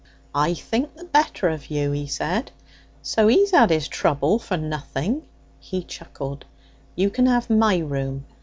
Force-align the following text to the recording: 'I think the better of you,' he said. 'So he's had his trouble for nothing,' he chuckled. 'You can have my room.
'I 0.33 0.55
think 0.55 0.95
the 0.95 1.03
better 1.03 1.47
of 1.47 1.69
you,' 1.69 1.91
he 1.91 2.07
said. 2.07 2.49
'So 3.03 3.27
he's 3.27 3.51
had 3.51 3.69
his 3.69 3.87
trouble 3.87 4.39
for 4.39 4.57
nothing,' 4.57 5.27
he 5.59 5.83
chuckled. 5.83 6.43
'You 6.95 7.11
can 7.11 7.27
have 7.27 7.51
my 7.51 7.77
room. 7.77 8.25